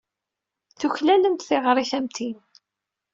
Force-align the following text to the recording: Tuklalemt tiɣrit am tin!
Tuklalemt 0.79 1.45
tiɣrit 1.47 1.91
am 1.97 2.07
tin! 2.15 2.37